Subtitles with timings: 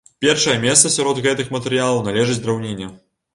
[0.25, 2.91] Першае месца сярод гэтых матэрыялаў належыць драўніне.